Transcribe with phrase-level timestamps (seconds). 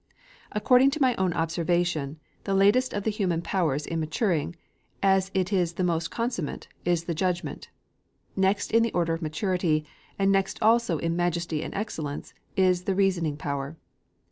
[0.51, 4.55] According to my own observation, the latest of the human powers in maturing,
[5.03, 7.69] as it is the most consummate, is the Judgment.
[8.35, 9.85] Next in the order of maturity,
[10.17, 13.77] and next also in majesty and excellence, is the Reasoning power.